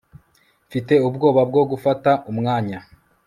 [0.67, 2.79] mfite ubwoba bwo gufata umwanya